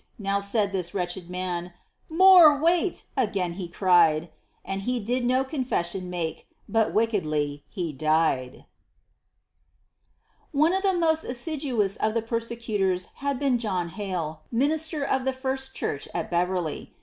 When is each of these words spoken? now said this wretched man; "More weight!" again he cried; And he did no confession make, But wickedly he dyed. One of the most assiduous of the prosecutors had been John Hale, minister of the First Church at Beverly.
now 0.17 0.39
said 0.39 0.71
this 0.71 0.95
wretched 0.95 1.29
man; 1.29 1.73
"More 2.09 2.57
weight!" 2.59 3.03
again 3.15 3.53
he 3.61 3.67
cried; 3.67 4.31
And 4.65 4.81
he 4.81 4.99
did 4.99 5.23
no 5.23 5.43
confession 5.43 6.09
make, 6.09 6.47
But 6.67 6.91
wickedly 6.91 7.65
he 7.69 7.93
dyed. 7.93 8.65
One 10.51 10.73
of 10.73 10.81
the 10.81 10.93
most 10.95 11.23
assiduous 11.23 11.97
of 11.97 12.15
the 12.15 12.23
prosecutors 12.23 13.09
had 13.17 13.37
been 13.37 13.59
John 13.59 13.89
Hale, 13.89 14.41
minister 14.51 15.03
of 15.03 15.23
the 15.23 15.33
First 15.33 15.75
Church 15.75 16.07
at 16.15 16.31
Beverly. 16.31 16.95